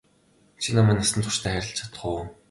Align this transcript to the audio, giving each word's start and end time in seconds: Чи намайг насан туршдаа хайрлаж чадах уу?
Чи 0.63 0.69
намайг 0.75 0.97
насан 0.99 1.21
туршдаа 1.23 1.53
хайрлаж 1.53 1.75
чадах 1.77 2.03
уу? 2.09 2.21